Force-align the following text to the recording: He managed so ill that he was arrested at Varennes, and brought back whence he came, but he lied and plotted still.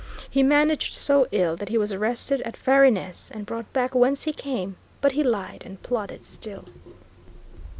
He 0.31 0.41
managed 0.41 0.95
so 0.95 1.27
ill 1.31 1.55
that 1.57 1.69
he 1.69 1.77
was 1.77 1.93
arrested 1.93 2.41
at 2.41 2.57
Varennes, 2.57 3.29
and 3.31 3.45
brought 3.45 3.71
back 3.71 3.93
whence 3.93 4.23
he 4.23 4.33
came, 4.33 4.75
but 4.99 5.11
he 5.11 5.21
lied 5.21 5.61
and 5.63 5.79
plotted 5.83 6.25
still. 6.25 6.65